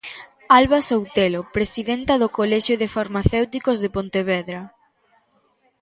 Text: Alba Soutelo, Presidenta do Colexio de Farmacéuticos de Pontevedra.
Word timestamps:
Alba 0.59 0.79
Soutelo, 0.87 1.41
Presidenta 1.57 2.13
do 2.21 2.27
Colexio 2.37 2.75
de 2.81 2.87
Farmacéuticos 2.95 3.77
de 3.83 3.89
Pontevedra. 3.95 4.61